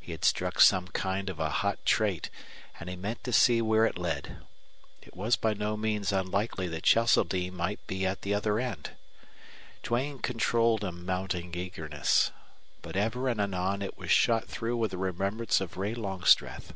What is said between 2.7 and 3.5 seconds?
and he meant to